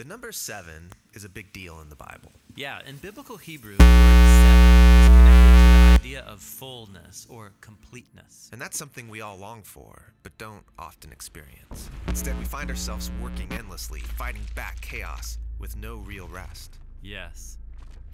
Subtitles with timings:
[0.00, 2.32] The number seven is a big deal in the Bible.
[2.56, 8.48] Yeah, in biblical Hebrew, seven is connected to the idea of fullness or completeness.
[8.50, 11.90] And that's something we all long for, but don't often experience.
[12.08, 16.78] Instead, we find ourselves working endlessly, fighting back chaos with no real rest.
[17.02, 17.58] Yes.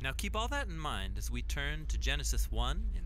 [0.03, 3.06] Now keep all that in mind as we turn to Genesis 1 in.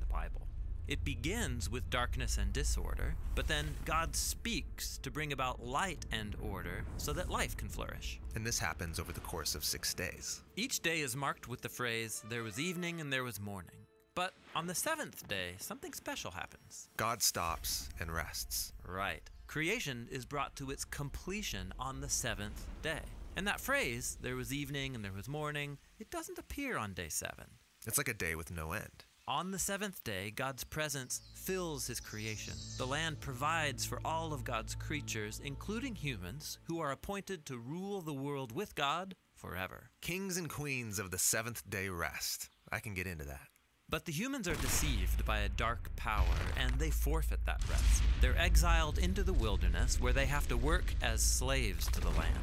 [0.90, 6.34] It begins with darkness and disorder, but then God speaks to bring about light and
[6.42, 8.18] order so that life can flourish.
[8.34, 10.42] And this happens over the course of six days.
[10.56, 13.86] Each day is marked with the phrase, there was evening and there was morning.
[14.16, 16.88] But on the seventh day, something special happens.
[16.96, 18.72] God stops and rests.
[18.84, 19.30] Right.
[19.46, 23.02] Creation is brought to its completion on the seventh day.
[23.36, 27.10] And that phrase, there was evening and there was morning, it doesn't appear on day
[27.10, 27.46] seven.
[27.86, 29.04] It's like a day with no end.
[29.28, 32.54] On the seventh day, God's presence fills his creation.
[32.78, 38.00] The land provides for all of God's creatures, including humans, who are appointed to rule
[38.00, 39.90] the world with God forever.
[40.02, 42.48] Kings and queens of the seventh day rest.
[42.72, 43.48] I can get into that.
[43.88, 48.02] But the humans are deceived by a dark power, and they forfeit that rest.
[48.20, 52.38] They're exiled into the wilderness, where they have to work as slaves to the land.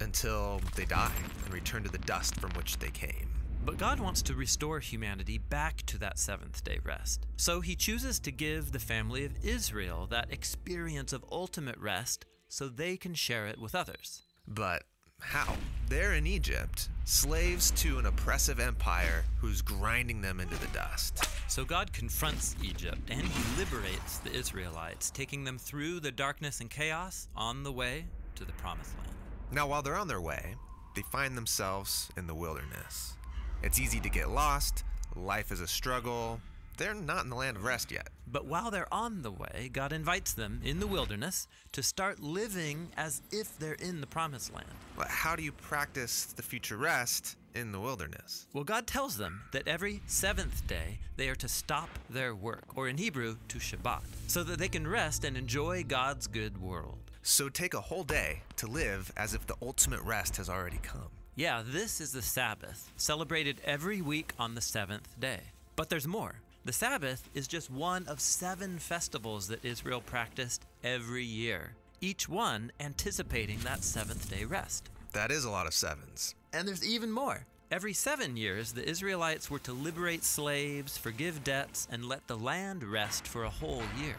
[0.00, 1.12] Until they die
[1.44, 3.37] and return to the dust from which they came.
[3.64, 7.26] But God wants to restore humanity back to that seventh day rest.
[7.36, 12.68] So he chooses to give the family of Israel that experience of ultimate rest so
[12.68, 14.22] they can share it with others.
[14.46, 14.84] But
[15.20, 15.56] how?
[15.88, 21.24] They're in Egypt, slaves to an oppressive empire who's grinding them into the dust.
[21.48, 26.70] So God confronts Egypt and he liberates the Israelites, taking them through the darkness and
[26.70, 28.04] chaos on the way
[28.36, 29.10] to the promised land.
[29.50, 30.54] Now, while they're on their way,
[30.94, 33.17] they find themselves in the wilderness.
[33.62, 34.84] It's easy to get lost,
[35.16, 36.40] life is a struggle.
[36.76, 38.08] They're not in the land of rest yet.
[38.30, 42.90] But while they're on the way, God invites them in the wilderness to start living
[42.96, 44.68] as if they're in the promised land.
[44.96, 48.46] But how do you practice the future rest in the wilderness?
[48.52, 52.86] Well, God tells them that every seventh day they are to stop their work, or
[52.86, 56.98] in Hebrew, to Shabbat, so that they can rest and enjoy God's good world.
[57.22, 61.08] So take a whole day to live as if the ultimate rest has already come.
[61.38, 65.38] Yeah, this is the Sabbath, celebrated every week on the seventh day.
[65.76, 66.34] But there's more.
[66.64, 72.72] The Sabbath is just one of seven festivals that Israel practiced every year, each one
[72.80, 74.90] anticipating that seventh day rest.
[75.12, 76.34] That is a lot of sevens.
[76.52, 77.46] And there's even more.
[77.70, 82.82] Every seven years, the Israelites were to liberate slaves, forgive debts, and let the land
[82.82, 84.16] rest for a whole year.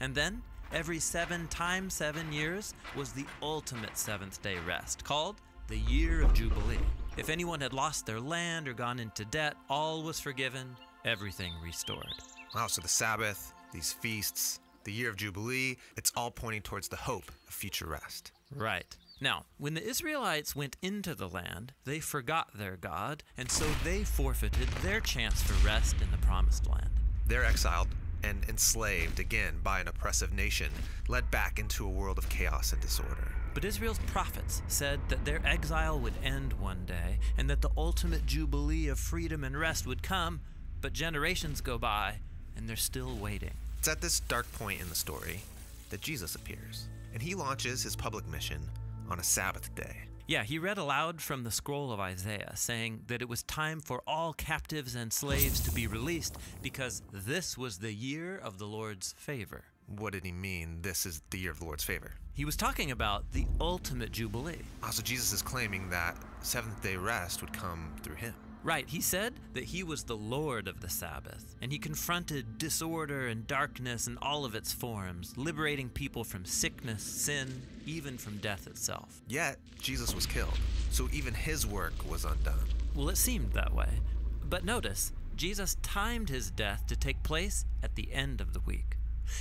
[0.00, 0.40] And then,
[0.72, 5.36] every seven times seven years was the ultimate seventh day rest, called
[5.72, 6.76] the year of Jubilee.
[7.16, 12.12] If anyone had lost their land or gone into debt, all was forgiven, everything restored.
[12.54, 16.96] Wow, so the Sabbath, these feasts, the year of Jubilee, it's all pointing towards the
[16.96, 18.32] hope of future rest.
[18.54, 18.94] Right.
[19.18, 24.04] Now, when the Israelites went into the land, they forgot their God, and so they
[24.04, 26.90] forfeited their chance for rest in the promised land.
[27.26, 27.88] They're exiled
[28.22, 30.70] and enslaved again by an oppressive nation,
[31.08, 33.32] led back into a world of chaos and disorder.
[33.54, 38.24] But Israel's prophets said that their exile would end one day and that the ultimate
[38.24, 40.40] jubilee of freedom and rest would come,
[40.80, 42.16] but generations go by
[42.56, 43.52] and they're still waiting.
[43.78, 45.40] It's at this dark point in the story
[45.90, 48.60] that Jesus appears, and he launches his public mission
[49.10, 49.96] on a Sabbath day.
[50.26, 54.02] Yeah, he read aloud from the scroll of Isaiah, saying that it was time for
[54.06, 59.14] all captives and slaves to be released because this was the year of the Lord's
[59.18, 59.64] favor.
[59.86, 60.78] What did he mean?
[60.82, 62.12] This is the year of the Lord's favor.
[62.34, 64.62] He was talking about the ultimate jubilee.
[64.82, 68.34] Also, Jesus is claiming that seventh day rest would come through him.
[68.64, 73.26] Right, he said that he was the Lord of the Sabbath, and he confronted disorder
[73.26, 78.68] and darkness in all of its forms, liberating people from sickness, sin, even from death
[78.68, 79.20] itself.
[79.26, 80.58] Yet, Jesus was killed,
[80.92, 82.54] so even his work was undone.
[82.94, 83.88] Well, it seemed that way.
[84.48, 88.96] But notice, Jesus timed his death to take place at the end of the week.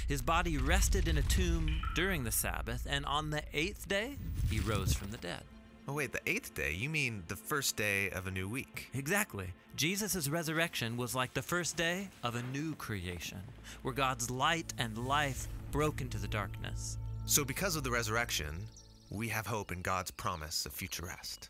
[0.08, 4.18] His body rested in a tomb during the Sabbath, and on the eighth day,
[4.50, 5.44] he rose from the dead.
[5.88, 6.74] Oh, wait, the eighth day?
[6.74, 8.90] You mean the first day of a new week?
[8.94, 9.48] Exactly.
[9.76, 13.40] Jesus' resurrection was like the first day of a new creation,
[13.82, 16.98] where God's light and life broke into the darkness.
[17.26, 18.68] So, because of the resurrection,
[19.10, 21.50] we have hope in God's promise of future rest.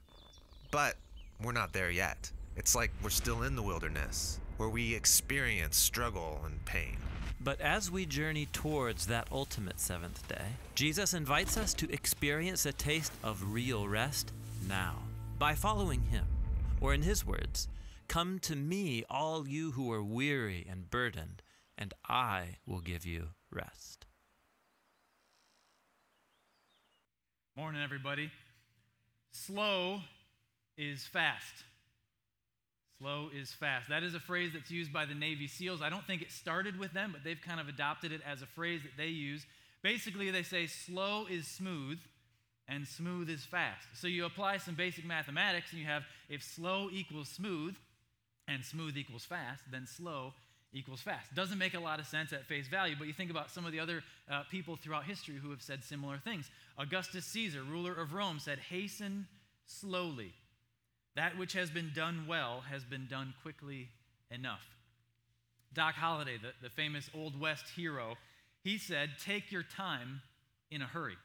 [0.72, 0.96] But
[1.44, 2.32] we're not there yet.
[2.56, 6.98] It's like we're still in the wilderness, where we experience struggle and pain.
[7.44, 12.72] But as we journey towards that ultimate seventh day, Jesus invites us to experience a
[12.72, 14.32] taste of real rest
[14.68, 14.98] now
[15.40, 16.26] by following him.
[16.80, 17.68] Or, in his words,
[18.08, 21.42] Come to me, all you who are weary and burdened,
[21.78, 24.06] and I will give you rest.
[27.56, 28.32] Morning, everybody.
[29.32, 30.02] Slow
[30.78, 31.64] is fast.
[33.02, 33.90] Slow is fast.
[33.90, 35.82] That is a phrase that's used by the Navy SEALs.
[35.82, 38.46] I don't think it started with them, but they've kind of adopted it as a
[38.46, 39.44] phrase that they use.
[39.82, 41.98] Basically, they say slow is smooth
[42.68, 43.88] and smooth is fast.
[43.96, 47.76] So you apply some basic mathematics and you have if slow equals smooth
[48.48, 50.34] and smooth equals fast, then slow
[50.72, 51.34] equals fast.
[51.34, 53.72] Doesn't make a lot of sense at face value, but you think about some of
[53.72, 56.52] the other uh, people throughout history who have said similar things.
[56.78, 59.26] Augustus Caesar, ruler of Rome, said, Hasten
[59.66, 60.34] slowly.
[61.16, 63.90] That which has been done well has been done quickly
[64.30, 64.66] enough.
[65.74, 68.16] Doc Holliday, the, the famous Old West hero,
[68.64, 70.22] he said, Take your time
[70.70, 71.18] in a hurry.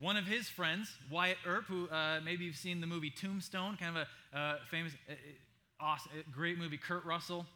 [0.00, 3.96] One of his friends, Wyatt Earp, who uh, maybe you've seen the movie Tombstone, kind
[3.96, 7.46] of a uh, famous, uh, uh awesome, uh, great movie, Kurt Russell.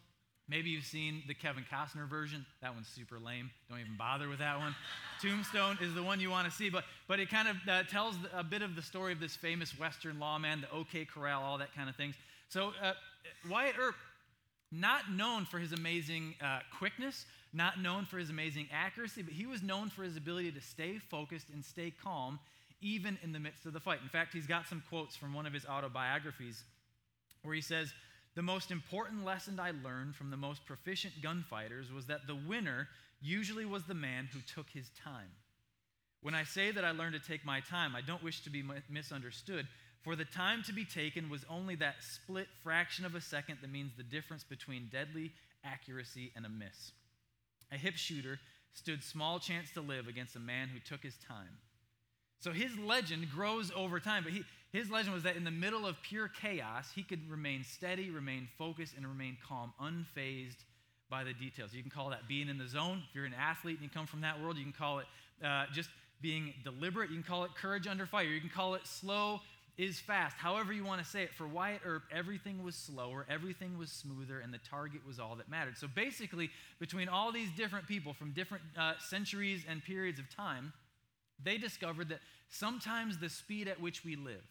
[0.52, 2.44] Maybe you've seen the Kevin Costner version.
[2.60, 3.50] That one's super lame.
[3.70, 4.74] Don't even bother with that one.
[5.22, 8.16] Tombstone is the one you want to see, but, but it kind of uh, tells
[8.34, 11.74] a bit of the story of this famous Western lawman, the OK Corral, all that
[11.74, 12.16] kind of things.
[12.50, 12.92] So uh,
[13.50, 13.94] Wyatt Earp,
[14.70, 19.46] not known for his amazing uh, quickness, not known for his amazing accuracy, but he
[19.46, 22.38] was known for his ability to stay focused and stay calm
[22.82, 24.00] even in the midst of the fight.
[24.02, 26.62] In fact, he's got some quotes from one of his autobiographies
[27.42, 27.94] where he says,
[28.34, 32.88] the most important lesson I learned from the most proficient gunfighters was that the winner
[33.20, 35.30] usually was the man who took his time.
[36.22, 38.64] When I say that I learned to take my time, I don't wish to be
[38.88, 39.66] misunderstood,
[40.02, 43.70] for the time to be taken was only that split fraction of a second that
[43.70, 45.32] means the difference between deadly
[45.64, 46.92] accuracy and a miss.
[47.70, 48.38] A hip shooter
[48.72, 51.58] stood small chance to live against a man who took his time.
[52.40, 55.86] So his legend grows over time, but he, his legend was that in the middle
[55.86, 60.64] of pure chaos, he could remain steady, remain focused, and remain calm, unfazed
[61.10, 61.74] by the details.
[61.74, 63.02] You can call that being in the zone.
[63.08, 65.06] If you're an athlete and you come from that world, you can call it
[65.44, 65.90] uh, just
[66.22, 67.10] being deliberate.
[67.10, 68.24] You can call it courage under fire.
[68.24, 69.40] You can call it slow
[69.78, 70.36] is fast.
[70.36, 71.34] However, you want to say it.
[71.34, 75.48] For Wyatt Earp, everything was slower, everything was smoother, and the target was all that
[75.48, 75.78] mattered.
[75.78, 80.72] So basically, between all these different people from different uh, centuries and periods of time,
[81.42, 82.20] they discovered that
[82.50, 84.44] sometimes the speed at which we live,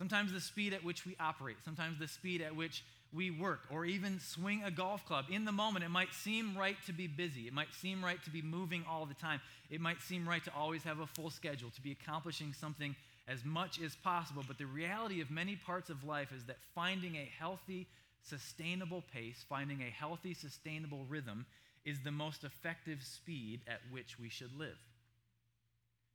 [0.00, 2.82] sometimes the speed at which we operate, sometimes the speed at which
[3.12, 5.26] we work, or even swing a golf club.
[5.30, 7.42] In the moment, it might seem right to be busy.
[7.42, 9.42] It might seem right to be moving all the time.
[9.68, 12.96] It might seem right to always have a full schedule, to be accomplishing something
[13.28, 14.42] as much as possible.
[14.46, 17.86] But the reality of many parts of life is that finding a healthy,
[18.22, 21.44] sustainable pace, finding a healthy, sustainable rhythm,
[21.84, 24.78] is the most effective speed at which we should live.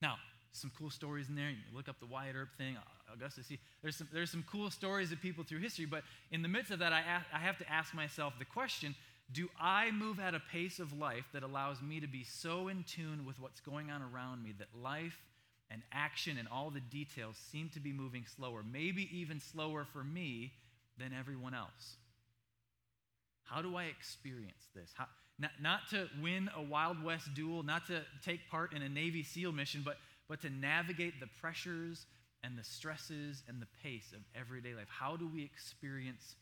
[0.01, 0.15] Now,
[0.53, 1.49] some cool stories in there.
[1.49, 2.77] You look up the Wyatt Earp thing,
[3.13, 3.47] Augustus.
[3.47, 6.71] See, there's some, there's some cool stories of people through history, but in the midst
[6.71, 8.95] of that, I, ask, I have to ask myself the question
[9.31, 12.83] do I move at a pace of life that allows me to be so in
[12.83, 15.19] tune with what's going on around me that life
[15.71, 20.03] and action and all the details seem to be moving slower, maybe even slower for
[20.03, 20.53] me
[20.99, 21.97] than everyone else?
[23.43, 24.91] How do I experience this?
[24.93, 25.07] How,
[25.39, 29.23] not, not to win a Wild West duel, not to take part in a Navy
[29.23, 29.97] SEAL mission, but,
[30.29, 32.05] but to navigate the pressures
[32.45, 34.87] and the stresses and the pace of everyday life.
[34.87, 36.35] How do we experience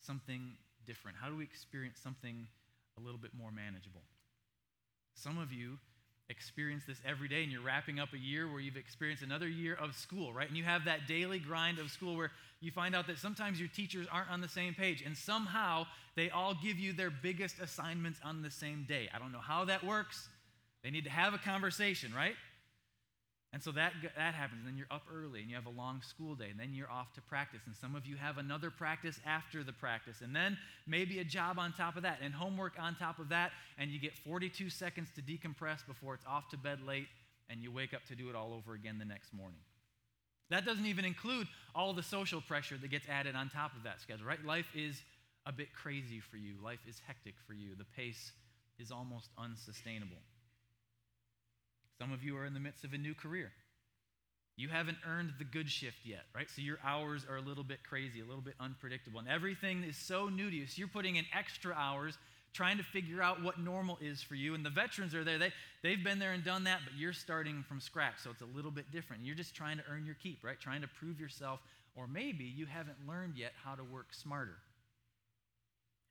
[0.00, 0.52] something
[0.86, 1.16] different?
[1.20, 2.46] How do we experience something
[2.98, 4.02] a little bit more manageable?
[5.14, 5.78] Some of you
[6.28, 9.74] experience this every day and you're wrapping up a year where you've experienced another year
[9.74, 10.46] of school, right?
[10.46, 13.70] And you have that daily grind of school where you find out that sometimes your
[13.70, 15.86] teachers aren't on the same page and somehow
[16.16, 19.08] they all give you their biggest assignments on the same day.
[19.14, 20.28] I don't know how that works.
[20.84, 22.34] They need to have a conversation, right?
[23.52, 24.60] And so that, that happens.
[24.60, 26.48] And then you're up early and you have a long school day.
[26.50, 27.62] And then you're off to practice.
[27.66, 30.20] And some of you have another practice after the practice.
[30.20, 33.52] And then maybe a job on top of that and homework on top of that.
[33.78, 37.08] And you get 42 seconds to decompress before it's off to bed late.
[37.48, 39.60] And you wake up to do it all over again the next morning.
[40.50, 44.00] That doesn't even include all the social pressure that gets added on top of that
[44.00, 44.42] schedule, right?
[44.44, 45.00] Life is
[45.46, 46.54] a bit crazy for you.
[46.62, 47.74] Life is hectic for you.
[47.76, 48.32] The pace
[48.78, 50.16] is almost unsustainable.
[52.00, 53.50] Some of you are in the midst of a new career.
[54.56, 56.48] You haven't earned the good shift yet, right?
[56.50, 59.20] So your hours are a little bit crazy, a little bit unpredictable.
[59.20, 60.66] And everything is so new to you.
[60.66, 62.18] So you're putting in extra hours
[62.54, 64.54] trying to figure out what normal is for you.
[64.54, 65.38] And the veterans are there.
[65.38, 65.52] They,
[65.84, 68.14] they've been there and done that, but you're starting from scratch.
[68.24, 69.24] So it's a little bit different.
[69.24, 70.58] You're just trying to earn your keep, right?
[70.58, 71.60] Trying to prove yourself.
[71.94, 74.56] Or maybe you haven't learned yet how to work smarter.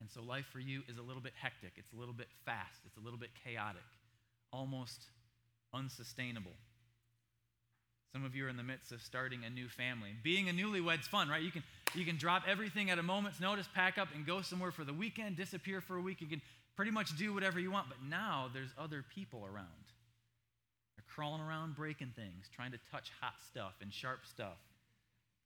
[0.00, 1.72] And so life for you is a little bit hectic.
[1.76, 2.80] It's a little bit fast.
[2.86, 3.82] It's a little bit chaotic,
[4.52, 5.02] almost
[5.74, 6.52] unsustainable.
[8.12, 10.10] Some of you are in the midst of starting a new family.
[10.22, 11.42] Being a newlywed's fun, right?
[11.42, 11.62] You can,
[11.94, 14.94] you can drop everything at a moment's notice, pack up, and go somewhere for the
[14.94, 16.20] weekend, disappear for a week.
[16.20, 16.40] You can
[16.74, 17.88] pretty much do whatever you want.
[17.88, 19.66] But now there's other people around.
[20.96, 24.56] They're crawling around, breaking things, trying to touch hot stuff and sharp stuff.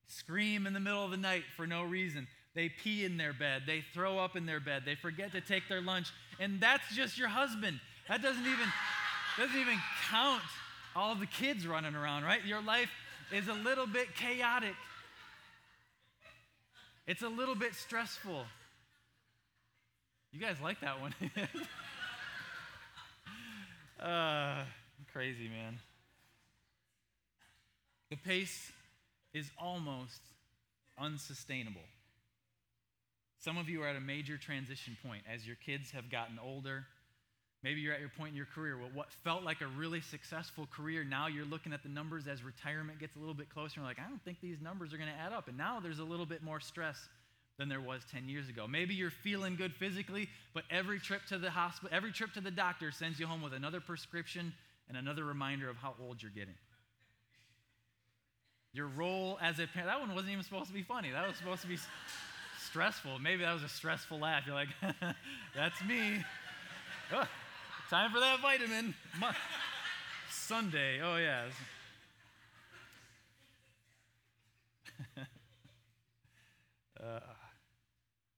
[0.06, 2.26] scream in the middle of the night for no reason.
[2.54, 3.62] They pee in their bed.
[3.66, 4.82] They throw up in their bed.
[4.84, 6.08] They forget to take their lunch.
[6.38, 7.80] And that's just your husband.
[8.08, 8.68] That doesn't even,
[9.38, 9.78] doesn't even
[10.10, 10.42] count
[10.94, 12.44] all the kids running around, right?
[12.44, 12.90] Your life
[13.32, 14.74] is a little bit chaotic.
[17.06, 18.44] It's a little bit stressful.
[20.32, 21.14] You guys like that one?
[24.00, 24.64] uh,
[25.12, 25.78] crazy, man.
[28.10, 28.70] The pace
[29.32, 30.20] is almost
[30.98, 31.80] unsustainable.
[33.40, 36.86] Some of you are at a major transition point as your kids have gotten older.
[37.62, 40.66] Maybe you're at your point in your career where what felt like a really successful
[40.74, 43.84] career, now you're looking at the numbers as retirement gets a little bit closer and
[43.84, 45.46] you're like, I don't think these numbers are going to add up.
[45.46, 46.96] And now there's a little bit more stress
[47.58, 48.66] than there was 10 years ago.
[48.66, 52.50] Maybe you're feeling good physically, but every trip to the hospital, every trip to the
[52.50, 54.52] doctor sends you home with another prescription
[54.88, 56.54] and another reminder of how old you're getting.
[58.72, 61.10] Your role as a parent, that one wasn't even supposed to be funny.
[61.12, 61.78] That was supposed to be
[62.58, 63.20] stressful.
[63.20, 64.44] Maybe that was a stressful laugh.
[64.46, 64.68] You're like,
[65.54, 66.24] that's me.
[67.92, 68.94] Time for that vitamin.
[70.30, 71.02] Sunday.
[71.04, 71.42] Oh, yeah.
[77.04, 77.20] uh,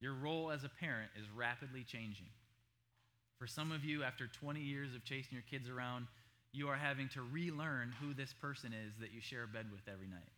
[0.00, 2.26] your role as a parent is rapidly changing.
[3.38, 6.08] For some of you, after 20 years of chasing your kids around,
[6.50, 9.82] you are having to relearn who this person is that you share a bed with
[9.86, 10.32] every night.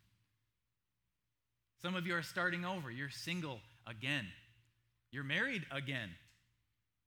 [1.81, 2.91] Some of you are starting over.
[2.91, 4.27] You're single again.
[5.11, 6.11] You're married again.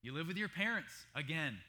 [0.01, 1.60] You live with your parents again.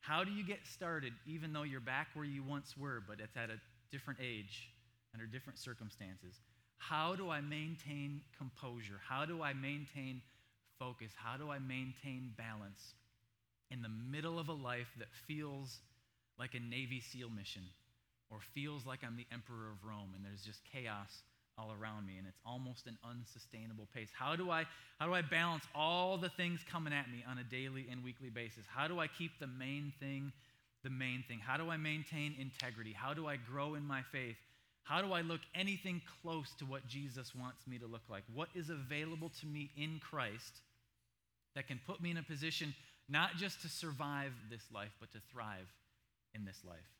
[0.00, 3.36] How do you get started even though you're back where you once were, but it's
[3.36, 4.70] at a different age,
[5.14, 6.34] under different circumstances?
[6.78, 9.00] How do I maintain composure?
[9.06, 10.22] How do I maintain
[10.78, 11.12] focus?
[11.16, 12.94] How do I maintain balance
[13.70, 15.78] in the middle of a life that feels
[16.38, 17.62] like a Navy SEAL mission
[18.30, 21.22] or feels like I'm the Emperor of Rome and there's just chaos
[21.58, 24.08] all around me and it's almost an unsustainable pace.
[24.12, 24.64] How do i
[24.98, 28.30] how do i balance all the things coming at me on a daily and weekly
[28.30, 28.64] basis?
[28.68, 30.32] How do i keep the main thing
[30.84, 31.40] the main thing?
[31.40, 32.92] How do i maintain integrity?
[32.92, 34.36] How do i grow in my faith?
[34.84, 38.22] How do i look anything close to what jesus wants me to look like?
[38.32, 40.60] What is available to me in christ
[41.54, 42.74] that can put me in a position
[43.08, 45.66] not just to survive this life but to thrive
[46.34, 46.97] in this life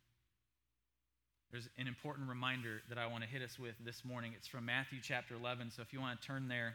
[1.50, 4.32] there's an important reminder that I want to hit us with this morning.
[4.36, 5.70] It's from Matthew chapter 11.
[5.74, 6.74] So if you want to turn there,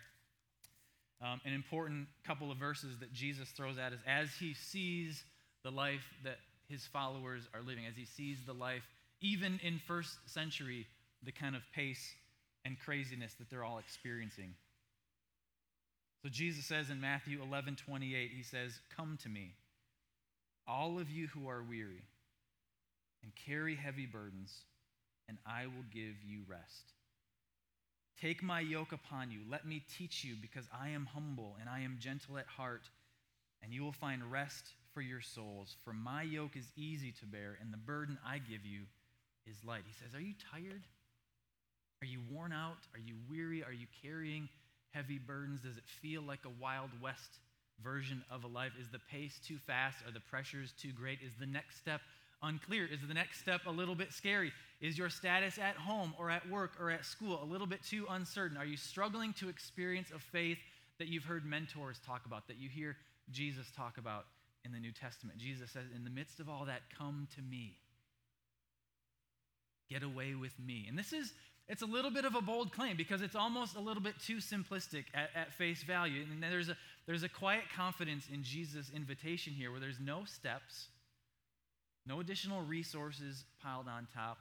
[1.22, 5.24] um, an important couple of verses that Jesus throws at us as he sees
[5.64, 6.38] the life that
[6.68, 8.82] his followers are living, as he sees the life,
[9.22, 10.88] even in first century,
[11.24, 12.14] the kind of pace
[12.66, 14.56] and craziness that they're all experiencing.
[16.24, 19.54] So Jesus says in Matthew 11 28, he says, Come to me,
[20.68, 22.02] all of you who are weary
[23.24, 24.54] and carry heavy burdens,
[25.28, 26.94] and I will give you rest.
[28.22, 29.40] Take my yoke upon you.
[29.50, 32.90] Let me teach you, because I am humble and I am gentle at heart,
[33.64, 35.76] and you will find rest for your souls.
[35.84, 38.82] For my yoke is easy to bear, and the burden I give you
[39.48, 39.84] is light.
[39.88, 40.84] He says, Are you tired?
[42.02, 42.78] Are you worn out?
[42.94, 43.64] Are you weary?
[43.64, 44.50] Are you carrying
[44.92, 45.62] heavy burdens?
[45.62, 47.40] Does it feel like a Wild West
[47.82, 48.74] version of a life?
[48.80, 49.98] Is the pace too fast?
[50.06, 51.20] Are the pressures too great?
[51.26, 52.02] Is the next step
[52.44, 52.86] unclear?
[52.86, 54.52] Is the next step a little bit scary?
[54.82, 58.06] Is your status at home or at work or at school a little bit too
[58.10, 58.58] uncertain?
[58.58, 60.58] Are you struggling to experience a faith
[61.00, 62.98] that you've heard mentors talk about, that you hear
[63.32, 64.26] Jesus talk about
[64.66, 65.40] in the New Testament?
[65.40, 67.78] Jesus says, In the midst of all that, come to me.
[69.90, 70.86] Get away with me.
[70.90, 71.34] And this is
[71.68, 74.38] it's a little bit of a bold claim because it's almost a little bit too
[74.38, 76.26] simplistic at, at, face value.
[76.30, 80.90] And there's a, there's a quiet confidence in Jesus' invitation here where there's no steps,
[82.06, 84.38] no additional resources piled on top.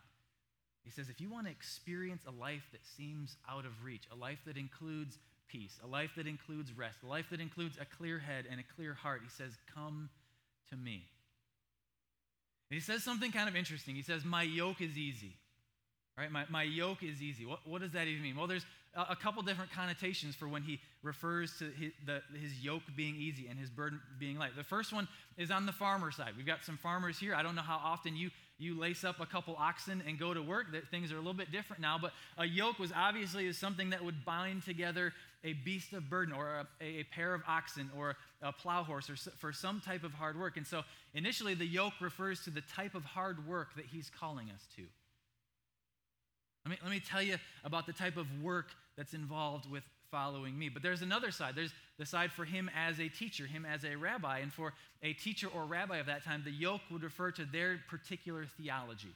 [0.84, 4.16] He says, if you want to experience a life that seems out of reach, a
[4.16, 8.18] life that includes peace, a life that includes rest, a life that includes a clear
[8.18, 10.10] head and a clear heart, he says, come
[10.70, 11.04] to me.
[12.72, 13.94] And he says something kind of interesting.
[13.94, 15.36] He says, My yoke is easy.
[16.16, 16.32] Right?
[16.32, 17.44] My, my yoke is easy.
[17.44, 18.34] What, what does that even mean?
[18.34, 18.64] Well, there's
[18.94, 23.46] a, couple different connotations for when he refers to his, the, his yoke being easy
[23.48, 24.50] and his burden being light.
[24.56, 26.32] The first one is on the farmer side.
[26.36, 27.34] We've got some farmers here.
[27.34, 30.42] I don't know how often you, you lace up a couple oxen and go to
[30.42, 30.72] work.
[30.72, 34.04] That things are a little bit different now, but a yoke was obviously something that
[34.04, 35.12] would bind together
[35.44, 39.16] a beast of burden or a, a pair of oxen or a plow horse or
[39.16, 40.56] for some type of hard work.
[40.56, 40.82] And so
[41.14, 44.82] initially the yoke refers to the type of hard work that he's calling us to.
[46.64, 50.58] Let me, let me tell you about the type of work that's involved with following
[50.58, 50.68] me.
[50.68, 51.54] But there's another side.
[51.56, 54.38] There's the side for him as a teacher, him as a rabbi.
[54.38, 57.80] And for a teacher or rabbi of that time, the yoke would refer to their
[57.88, 59.14] particular theology,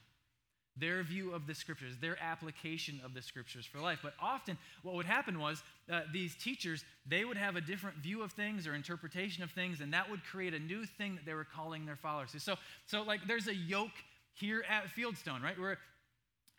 [0.75, 3.99] their view of the scriptures, their application of the scriptures for life.
[4.01, 8.23] But often, what would happen was uh, these teachers, they would have a different view
[8.23, 11.35] of things or interpretation of things, and that would create a new thing that they
[11.35, 12.35] were calling their followers.
[12.39, 12.55] So,
[12.87, 13.91] so like, there's a yoke
[14.33, 15.59] here at Fieldstone, right?
[15.59, 15.77] Where,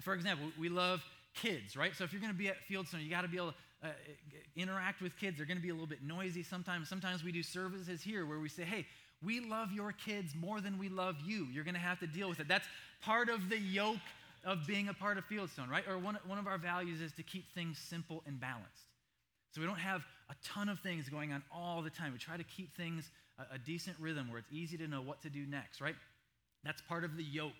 [0.01, 1.05] for example, we love
[1.42, 1.95] kids, right?
[1.97, 3.52] So if you're going to be at Fieldstone, you got to be able
[3.83, 3.92] to uh,
[4.57, 5.37] interact with kids.
[5.37, 6.88] They're going to be a little bit noisy sometimes.
[6.88, 8.87] Sometimes we do services here where we say, hey,
[9.23, 11.47] we love your kids more than we love you.
[11.52, 12.49] You're going to have to deal with it.
[12.49, 12.66] That's
[13.02, 13.97] part of the yoke
[14.45, 15.85] of being a part of Fieldstone, right?
[15.88, 18.85] Or one, one of our values is to keep things simple and balanced.
[19.52, 22.12] So we don't have a ton of things going on all the time.
[22.12, 25.23] We try to keep things a, a decent rhythm where it's easy to know what
[25.23, 25.97] to do next, right?
[26.64, 27.52] That's part of the yoke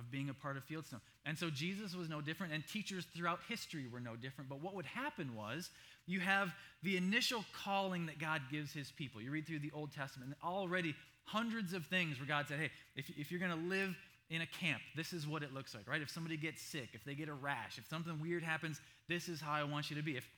[0.00, 1.00] of being a part of Fieldstone.
[1.26, 4.48] And so Jesus was no different, and teachers throughout history were no different.
[4.48, 5.70] But what would happen was
[6.06, 6.52] you have
[6.82, 9.20] the initial calling that God gives his people.
[9.20, 12.70] You read through the Old Testament, and already hundreds of things where God said, hey,
[12.96, 13.94] if, if you're going to live
[14.30, 16.00] in a camp, this is what it looks like, right?
[16.00, 19.40] If somebody gets sick, if they get a rash, if something weird happens, this is
[19.40, 20.16] how I want you to be.
[20.16, 20.28] If,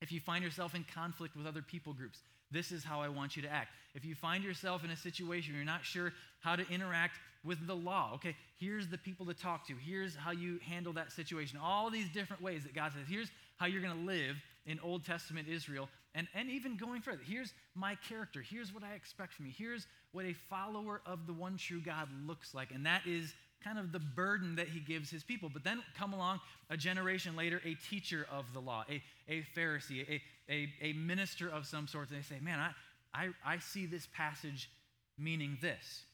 [0.00, 2.20] if you find yourself in conflict with other people groups,
[2.54, 3.68] this is how I want you to act.
[3.94, 7.66] If you find yourself in a situation where you're not sure how to interact with
[7.66, 9.74] the law, okay, here's the people to talk to.
[9.74, 11.58] Here's how you handle that situation.
[11.62, 15.04] All these different ways that God says, here's how you're going to live in Old
[15.04, 15.88] Testament Israel.
[16.14, 18.40] And, and even going further, here's my character.
[18.40, 19.52] Here's what I expect from you.
[19.56, 22.70] Here's what a follower of the one true God looks like.
[22.70, 23.34] And that is
[23.64, 25.50] kind of the burden that he gives his people.
[25.52, 26.40] But then come along
[26.70, 31.48] a generation later, a teacher of the law, a, a Pharisee, a, a, a minister
[31.48, 32.70] of some sort, and they say, Man, I,
[33.14, 34.70] I, I see this passage
[35.18, 36.04] meaning this.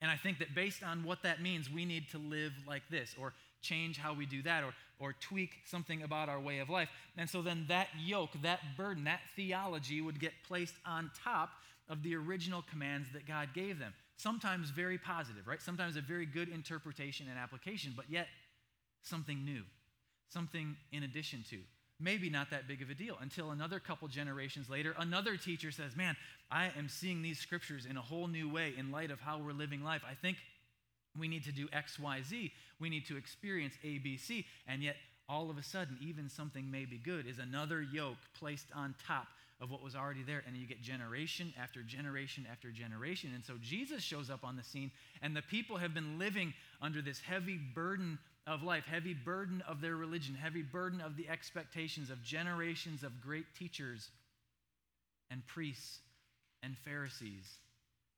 [0.00, 3.14] And I think that based on what that means, we need to live like this,
[3.20, 6.88] or change how we do that, or, or tweak something about our way of life.
[7.16, 11.50] And so then that yoke, that burden, that theology would get placed on top
[11.88, 13.94] of the original commands that God gave them.
[14.16, 15.60] Sometimes very positive, right?
[15.60, 18.28] Sometimes a very good interpretation and application, but yet
[19.02, 19.62] something new,
[20.28, 21.58] something in addition to.
[21.98, 25.94] Maybe not that big of a deal until another couple generations later, another teacher says,
[25.96, 26.16] Man,
[26.50, 29.52] I am seeing these scriptures in a whole new way in light of how we're
[29.52, 30.02] living life.
[30.08, 30.36] I think
[31.18, 32.52] we need to do X, Y, Z.
[32.80, 34.46] We need to experience A, B, C.
[34.66, 34.96] And yet,
[35.28, 39.28] all of a sudden, even something maybe good is another yoke placed on top
[39.62, 40.42] of what was already there.
[40.46, 43.30] And you get generation after generation after generation.
[43.32, 44.90] And so Jesus shows up on the scene,
[45.22, 49.80] and the people have been living under this heavy burden of life, heavy burden of
[49.80, 54.10] their religion, heavy burden of the expectations of generations of great teachers
[55.30, 56.00] and priests
[56.64, 57.58] and Pharisees.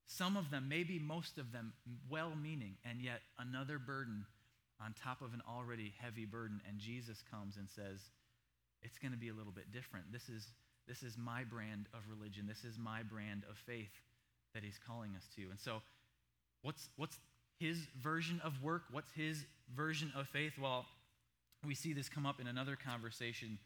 [0.07, 1.73] Some of them, maybe most of them,
[2.09, 4.25] well meaning, and yet another burden
[4.83, 6.59] on top of an already heavy burden.
[6.67, 7.99] And Jesus comes and says,
[8.81, 10.11] It's going to be a little bit different.
[10.11, 10.47] This is
[10.87, 12.45] this is my brand of religion.
[12.47, 13.91] This is my brand of faith
[14.53, 15.43] that he's calling us to.
[15.49, 15.81] And so,
[16.61, 17.17] what's, what's
[17.59, 18.83] his version of work?
[18.91, 19.45] What's his
[19.75, 20.53] version of faith?
[20.61, 20.85] Well,
[21.65, 23.57] we see this come up in another conversation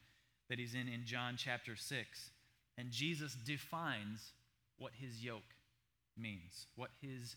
[0.49, 2.31] that he's in in John chapter 6.
[2.77, 4.31] And Jesus defines
[4.77, 5.41] what his yoke
[6.17, 7.35] means, what his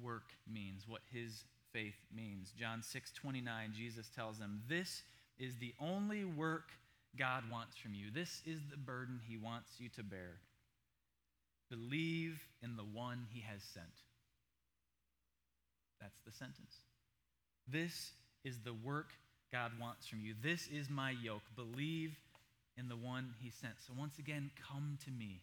[0.00, 2.52] work means, what his faith means.
[2.58, 5.02] John 6 29, Jesus tells them, This
[5.38, 6.70] is the only work
[7.16, 8.10] God wants from you.
[8.12, 10.38] This is the burden he wants you to bear.
[11.70, 13.86] Believe in the one he has sent.
[16.00, 16.74] That's the sentence.
[17.66, 18.12] This
[18.44, 19.10] is the work
[19.52, 20.34] God wants from you.
[20.42, 21.42] This is my yoke.
[21.56, 22.16] Believe
[22.76, 23.74] in the one he sent.
[23.86, 25.40] So, once again, come to me,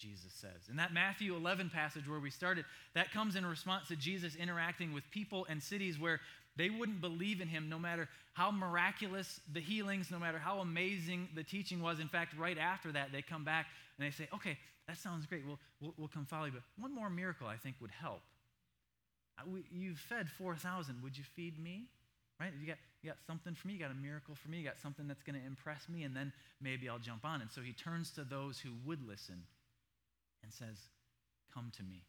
[0.00, 0.68] Jesus says.
[0.70, 4.92] In that Matthew 11 passage where we started, that comes in response to Jesus interacting
[4.94, 6.20] with people and cities where
[6.56, 11.28] they wouldn't believe in him no matter how miraculous the healings, no matter how amazing
[11.34, 12.00] the teaching was.
[12.00, 13.66] In fact, right after that, they come back
[13.98, 14.58] and they say, okay,
[14.88, 15.44] that sounds great.
[15.46, 16.52] We'll, we'll, we'll come follow you.
[16.52, 18.22] But one more miracle I think would help.
[19.38, 21.02] Uh, you've fed 4,000.
[21.02, 21.84] Would you feed me?
[22.40, 22.52] Right?
[22.58, 23.74] You got, you got something for me.
[23.74, 24.58] You got a miracle for me.
[24.58, 27.42] You got something that's going to impress me, and then maybe I'll jump on.
[27.42, 29.42] And so he turns to those who would listen
[30.42, 30.76] and says,
[31.52, 32.04] Come to me.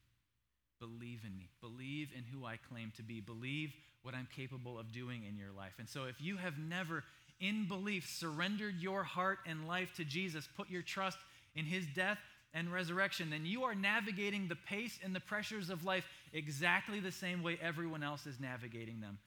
[0.79, 1.49] Believe in me.
[1.61, 3.21] Believe in who I claim to be.
[3.21, 5.73] Believe what I'm capable of doing in your life.
[5.79, 7.03] And so, if you have never,
[7.39, 11.17] in belief, surrendered your heart and life to Jesus, put your trust
[11.55, 12.17] in his death
[12.53, 17.11] and resurrection, then you are navigating the pace and the pressures of life exactly the
[17.11, 19.19] same way everyone else is navigating them,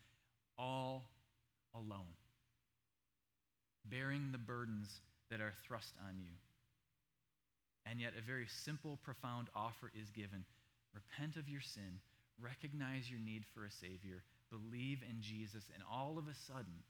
[0.59, 1.05] all
[1.75, 2.15] alone,
[3.87, 6.33] bearing the burdens that are thrust on you.
[7.87, 10.45] And yet, a very simple, profound offer is given
[10.95, 11.99] repent of your sin,
[12.41, 16.85] recognize your need for a Savior, believe in Jesus, and all of a sudden,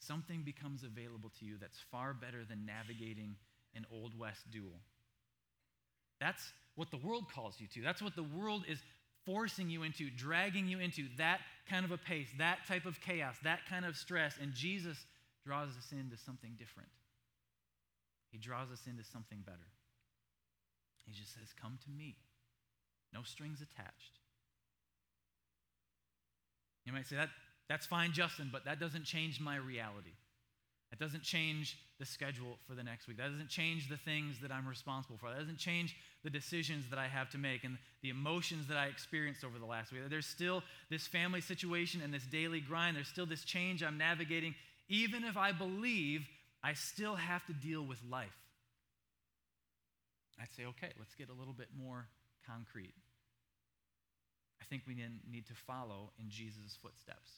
[0.00, 3.36] something becomes available to you that's far better than navigating
[3.74, 4.80] an Old West duel.
[6.20, 7.82] That's what the world calls you to.
[7.82, 8.78] That's what the world is
[9.24, 13.36] forcing you into, dragging you into that kind of a pace, that type of chaos,
[13.44, 14.34] that kind of stress.
[14.40, 14.96] And Jesus
[15.44, 16.88] draws us into something different.
[18.30, 19.58] He draws us into something better.
[21.08, 22.16] He just says, Come to me.
[23.12, 24.20] No strings attached.
[26.84, 27.30] You might say, that,
[27.68, 30.12] That's fine, Justin, but that doesn't change my reality.
[30.90, 33.18] That doesn't change the schedule for the next week.
[33.18, 35.28] That doesn't change the things that I'm responsible for.
[35.28, 35.94] That doesn't change
[36.24, 39.66] the decisions that I have to make and the emotions that I experienced over the
[39.66, 40.00] last week.
[40.08, 42.96] There's still this family situation and this daily grind.
[42.96, 44.54] There's still this change I'm navigating.
[44.88, 46.26] Even if I believe,
[46.62, 48.28] I still have to deal with life.
[50.40, 52.06] I'd say, okay, let's get a little bit more
[52.46, 52.94] concrete.
[54.60, 57.30] I think we need to follow in Jesus' footsteps.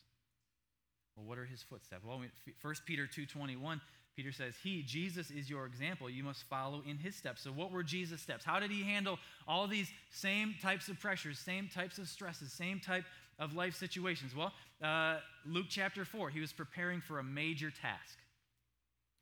[1.16, 2.04] Well, what are his footsteps?
[2.04, 3.80] Well, 1 Peter 2.21,
[4.16, 6.08] Peter says, He, Jesus, is your example.
[6.08, 7.42] You must follow in his steps.
[7.42, 8.44] So what were Jesus' steps?
[8.44, 12.80] How did he handle all these same types of pressures, same types of stresses, same
[12.80, 13.04] type
[13.38, 14.34] of life situations?
[14.34, 18.18] Well, uh, Luke chapter 4, he was preparing for a major task.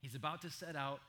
[0.00, 1.00] He's about to set out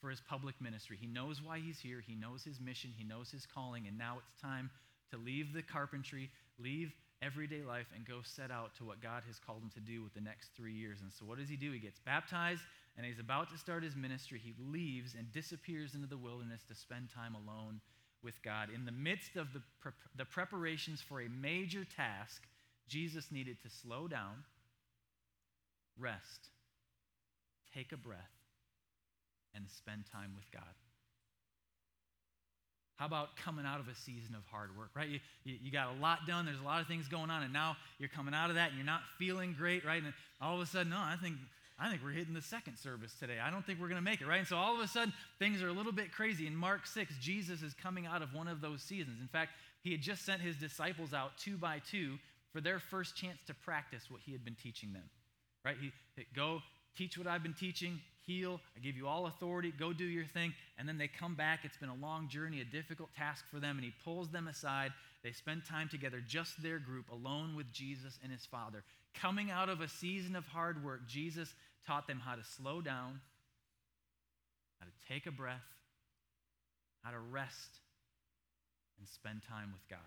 [0.00, 0.96] for his public ministry.
[1.00, 2.02] He knows why he's here.
[2.06, 2.92] He knows his mission.
[2.96, 3.86] He knows his calling.
[3.86, 4.70] And now it's time
[5.10, 9.38] to leave the carpentry, leave everyday life, and go set out to what God has
[9.38, 11.00] called him to do with the next three years.
[11.02, 11.72] And so, what does he do?
[11.72, 12.62] He gets baptized,
[12.96, 14.40] and he's about to start his ministry.
[14.42, 17.80] He leaves and disappears into the wilderness to spend time alone
[18.22, 18.68] with God.
[18.74, 22.42] In the midst of the, pre- the preparations for a major task,
[22.88, 24.44] Jesus needed to slow down,
[25.98, 26.48] rest,
[27.74, 28.37] take a breath,
[29.54, 30.74] and spend time with God.
[32.96, 35.08] How about coming out of a season of hard work, right?
[35.08, 37.52] You, you, you, got a lot done, there's a lot of things going on, and
[37.52, 40.02] now you're coming out of that and you're not feeling great, right?
[40.02, 41.36] And all of a sudden, no, I think,
[41.78, 43.36] I think we're hitting the second service today.
[43.40, 44.40] I don't think we're going to make it, right?
[44.40, 46.48] And so all of a sudden, things are a little bit crazy.
[46.48, 49.20] In Mark 6, Jesus is coming out of one of those seasons.
[49.20, 52.18] In fact, he had just sent his disciples out two by two
[52.52, 55.04] for their first chance to practice what he had been teaching them,
[55.64, 55.76] right?
[55.80, 55.92] He,
[56.34, 56.62] go
[56.96, 58.60] teach what I've been teaching, heal.
[58.76, 59.72] I give you all authority.
[59.76, 60.52] Go do your thing.
[60.78, 61.60] And then they come back.
[61.64, 63.76] It's been a long journey, a difficult task for them.
[63.76, 64.92] And he pulls them aside.
[65.24, 68.84] They spend time together, just their group, alone with Jesus and his Father.
[69.14, 71.52] Coming out of a season of hard work, Jesus
[71.86, 73.20] taught them how to slow down,
[74.78, 75.66] how to take a breath,
[77.02, 77.80] how to rest,
[78.98, 79.98] and spend time with God.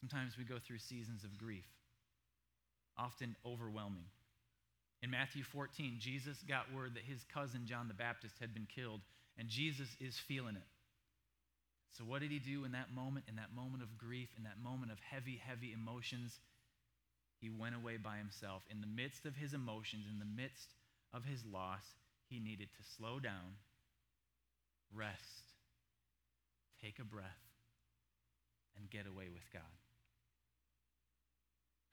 [0.00, 1.66] Sometimes we go through seasons of grief,
[2.96, 4.06] often overwhelming.
[5.02, 9.00] In Matthew 14, Jesus got word that his cousin John the Baptist had been killed,
[9.38, 10.66] and Jesus is feeling it.
[11.96, 14.58] So, what did he do in that moment, in that moment of grief, in that
[14.62, 16.38] moment of heavy, heavy emotions?
[17.40, 18.62] He went away by himself.
[18.70, 20.74] In the midst of his emotions, in the midst
[21.14, 21.84] of his loss,
[22.28, 23.56] he needed to slow down,
[24.92, 25.54] rest,
[26.82, 27.46] take a breath,
[28.76, 29.62] and get away with God.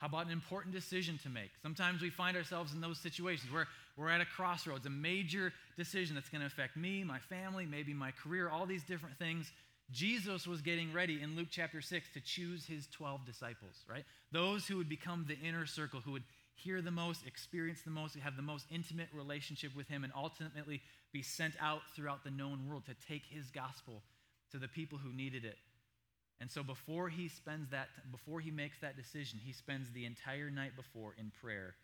[0.06, 1.50] How about an important decision to make?
[1.64, 6.14] Sometimes we find ourselves in those situations where we're at a crossroads, a major decision
[6.14, 9.52] that's going to affect me, my family, maybe my career, all these different things.
[9.90, 14.04] Jesus was getting ready in Luke chapter 6 to choose his 12 disciples, right?
[14.32, 18.16] Those who would become the inner circle, who would hear the most, experience the most,
[18.16, 22.70] have the most intimate relationship with him, and ultimately be sent out throughout the known
[22.70, 24.04] world to take his gospel
[24.52, 25.58] to the people who needed it
[26.42, 30.50] and so before he spends that before he makes that decision, he spends the entire
[30.50, 31.76] night before in prayer.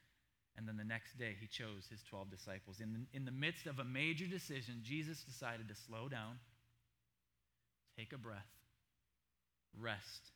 [0.58, 2.82] And then the next day he chose his 12 disciples.
[2.82, 6.40] In the, in the midst of a major decision, Jesus decided to slow down,
[7.98, 8.52] take a breath,
[9.80, 10.32] rest,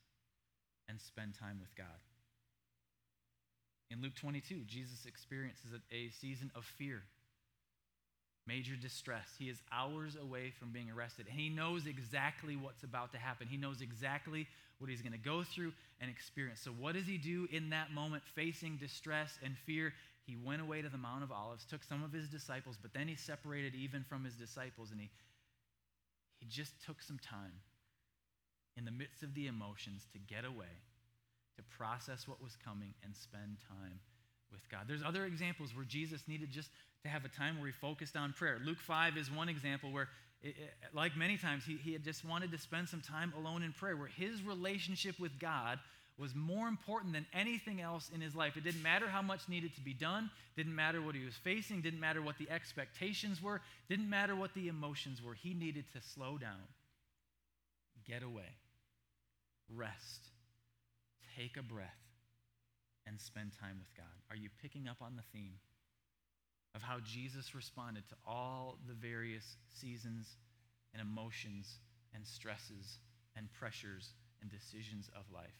[0.87, 1.99] and spend time with God.
[3.91, 7.03] In Luke 22, Jesus experiences a, a season of fear
[8.47, 9.27] major distress.
[9.37, 13.47] He is hours away from being arrested, and he knows exactly what's about to happen.
[13.47, 14.47] He knows exactly
[14.79, 16.61] what he's going to go through and experience.
[16.61, 19.93] So, what does he do in that moment, facing distress and fear?
[20.25, 23.07] He went away to the Mount of Olives, took some of his disciples, but then
[23.07, 25.09] he separated even from his disciples, and he,
[26.39, 27.61] he just took some time
[28.75, 30.81] in the midst of the emotions to get away,
[31.57, 33.99] to process what was coming, and spend time
[34.55, 34.85] with God.
[34.87, 36.69] There's other examples where Jesus needed just
[37.03, 38.59] to have a time where he focused on prayer.
[38.63, 40.09] Luke 5 is one example where,
[40.41, 43.63] it, it, like many times, he, he had just wanted to spend some time alone
[43.63, 45.79] in prayer, where his relationship with God
[46.17, 48.55] was more important than anything else in his life.
[48.55, 51.81] It didn't matter how much needed to be done, didn't matter what he was facing,
[51.81, 55.33] didn't matter what the expectations were, didn't matter what the emotions were.
[55.33, 56.61] He needed to slow down,
[58.07, 58.55] get away,
[59.75, 60.29] rest,
[61.37, 62.04] take a breath,
[63.07, 64.15] and spend time with God.
[64.29, 65.59] Are you picking up on the theme?
[66.75, 70.35] of how Jesus responded to all the various seasons
[70.93, 71.79] and emotions
[72.13, 72.99] and stresses
[73.37, 75.55] and pressures and decisions of life.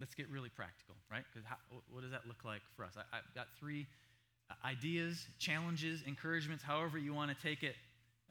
[0.00, 1.22] Let's get really practical, right?
[1.32, 1.46] Because
[1.90, 2.94] what does that look like for us?
[2.96, 3.86] I, have got three
[4.50, 7.76] uh, ideas, challenges, encouragements, however you want to take it,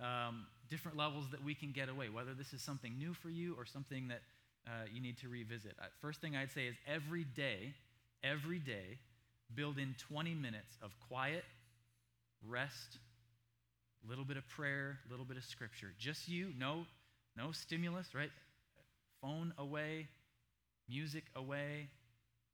[0.01, 3.55] um, different levels that we can get away, whether this is something new for you
[3.57, 4.21] or something that
[4.67, 5.75] uh, you need to revisit.
[5.79, 7.73] Uh, first thing I'd say is every day,
[8.23, 8.99] every day,
[9.55, 11.43] build in 20 minutes of quiet,
[12.47, 12.99] rest,
[14.05, 15.93] a little bit of prayer, a little bit of scripture.
[15.99, 16.85] Just you, no,
[17.37, 18.31] no stimulus, right?
[19.21, 20.07] Phone away,
[20.89, 21.87] music away,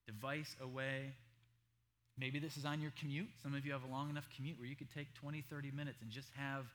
[0.06, 1.13] device away.
[2.17, 3.30] Maybe this is on your commute.
[3.43, 6.02] Some of you have a long enough commute where you could take 20, 30 minutes
[6.02, 6.65] and just have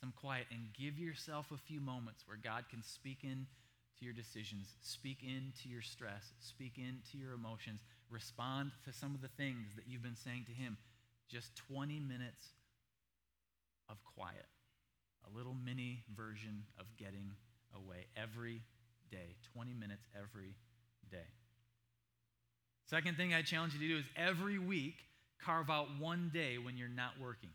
[0.00, 3.46] some quiet and give yourself a few moments where God can speak in
[4.04, 9.28] your decisions, speak into your stress, speak into your emotions, respond to some of the
[9.36, 10.76] things that you've been saying to Him.
[11.30, 12.52] Just 20 minutes
[13.88, 14.46] of quiet,
[15.26, 17.32] a little mini version of getting
[17.74, 18.60] away every
[19.10, 20.54] day, 20 minutes every
[21.10, 21.26] day.
[22.86, 24.96] Second thing I challenge you to do is every week
[25.42, 27.50] carve out one day when you're not working.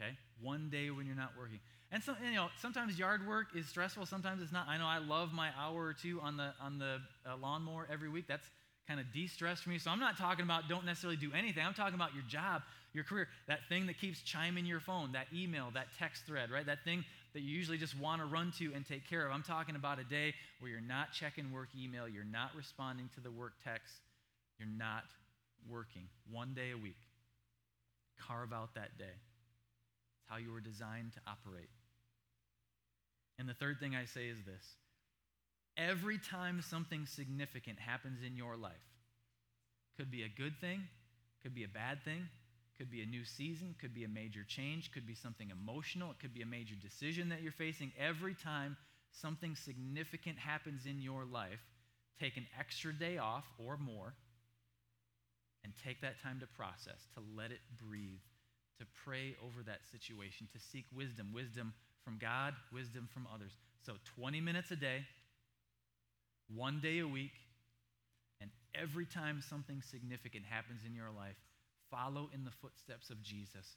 [0.00, 0.16] Okay?
[0.40, 1.60] One day when you're not working.
[1.94, 4.66] And so, you know, sometimes yard work is stressful, sometimes it's not.
[4.66, 8.08] I know I love my hour or two on the on the uh, lawnmower every
[8.08, 8.24] week.
[8.26, 8.44] That's
[8.88, 9.78] kind of de-stress for me.
[9.78, 11.64] So I'm not talking about don't necessarily do anything.
[11.64, 12.62] I'm talking about your job,
[12.94, 16.66] your career, that thing that keeps chiming your phone, that email, that text thread, right?
[16.66, 19.32] That thing that you usually just want to run to and take care of.
[19.32, 23.20] I'm talking about a day where you're not checking work email, you're not responding to
[23.20, 23.94] the work text,
[24.58, 25.04] you're not
[25.70, 26.08] working.
[26.28, 26.98] One day a week.
[28.18, 29.04] Carve out that day.
[30.18, 31.70] It's how you were designed to operate.
[33.38, 34.64] And the third thing I say is this
[35.76, 38.72] every time something significant happens in your life,
[39.96, 40.82] could be a good thing,
[41.42, 42.28] could be a bad thing,
[42.78, 46.18] could be a new season, could be a major change, could be something emotional, it
[46.20, 47.92] could be a major decision that you're facing.
[47.98, 48.76] Every time
[49.12, 51.60] something significant happens in your life,
[52.20, 54.14] take an extra day off or more
[55.62, 58.20] and take that time to process, to let it breathe,
[58.78, 61.72] to pray over that situation, to seek wisdom, wisdom
[62.04, 63.52] from God, wisdom from others.
[63.84, 65.06] So 20 minutes a day,
[66.54, 67.32] one day a week,
[68.40, 71.36] and every time something significant happens in your life,
[71.94, 73.76] Follow in the footsteps of Jesus.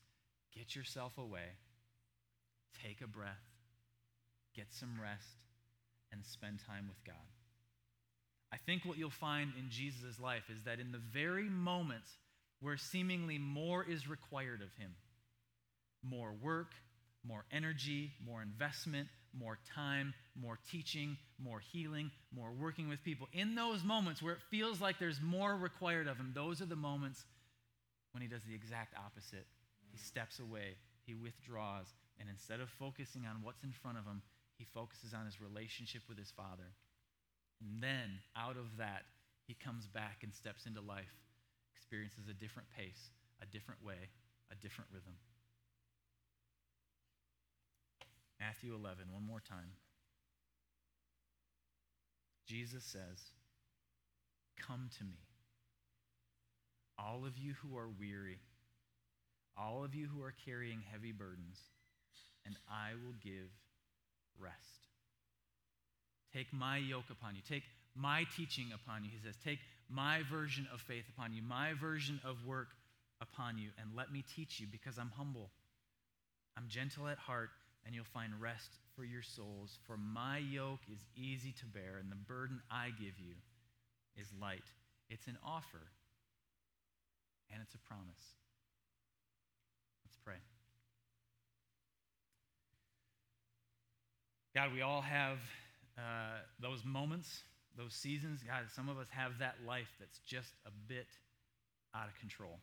[0.55, 1.55] Get yourself away,
[2.83, 3.43] take a breath,
[4.55, 5.37] get some rest,
[6.11, 7.15] and spend time with God.
[8.51, 12.09] I think what you'll find in Jesus' life is that in the very moments
[12.59, 14.95] where seemingly more is required of him
[16.01, 16.71] more work,
[17.27, 23.27] more energy, more investment, more time, more teaching, more healing, more working with people.
[23.33, 26.75] In those moments where it feels like there's more required of him, those are the
[26.75, 27.25] moments
[28.11, 29.45] when he does the exact opposite.
[29.91, 31.87] He steps away, he withdraws,
[32.19, 34.21] and instead of focusing on what's in front of him,
[34.57, 36.73] he focuses on his relationship with his Father.
[37.61, 39.03] And then, out of that,
[39.45, 41.13] he comes back and steps into life,
[41.75, 43.09] experiences a different pace,
[43.41, 44.09] a different way,
[44.51, 45.13] a different rhythm.
[48.39, 49.71] Matthew 11, one more time.
[52.47, 53.19] Jesus says,
[54.59, 55.27] Come to me
[56.99, 58.39] all of you who are weary,
[59.57, 61.59] all of you who are carrying heavy burdens,
[62.45, 63.49] and I will give
[64.39, 64.87] rest.
[66.33, 67.41] Take my yoke upon you.
[67.47, 67.63] Take
[67.95, 69.09] my teaching upon you.
[69.11, 72.69] He says, Take my version of faith upon you, my version of work
[73.21, 75.49] upon you, and let me teach you because I'm humble.
[76.57, 77.49] I'm gentle at heart,
[77.87, 79.79] and you'll find rest for your souls.
[79.87, 83.33] For my yoke is easy to bear, and the burden I give you
[84.19, 84.67] is light.
[85.09, 85.81] It's an offer
[87.49, 88.19] and it's a promise.
[90.03, 90.35] Let's pray.
[94.53, 95.37] God, we all have
[95.97, 97.41] uh, those moments,
[97.77, 98.41] those seasons.
[98.45, 101.07] God, some of us have that life that's just a bit
[101.95, 102.59] out of control.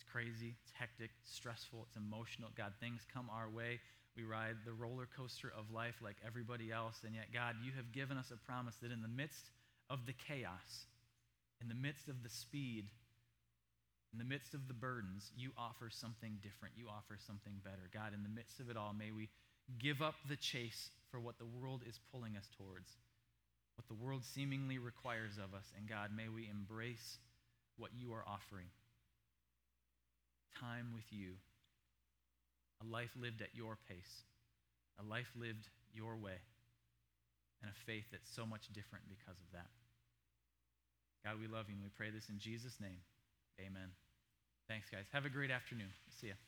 [0.00, 2.48] It's crazy, it's hectic, it's stressful, it's emotional.
[2.56, 3.84] God, things come our way.
[4.16, 7.04] We ride the roller coaster of life like everybody else.
[7.04, 9.52] And yet, God, you have given us a promise that in the midst
[9.92, 10.88] of the chaos,
[11.60, 12.88] in the midst of the speed,
[14.16, 16.80] in the midst of the burdens, you offer something different.
[16.80, 17.92] You offer something better.
[17.92, 19.28] God, in the midst of it all, may we
[19.78, 22.96] give up the chase for what the world is pulling us towards,
[23.76, 25.68] what the world seemingly requires of us.
[25.76, 27.20] And God, may we embrace
[27.76, 28.72] what you are offering
[30.58, 31.38] time with you,
[32.82, 34.24] a life lived at your pace,
[34.98, 36.40] a life lived your way,
[37.62, 39.68] and a faith that's so much different because of that.
[41.24, 43.04] God, we love you and we pray this in Jesus' name.
[43.60, 43.92] Amen.
[44.68, 45.04] Thanks, guys.
[45.12, 45.92] Have a great afternoon.
[46.20, 46.38] See ya.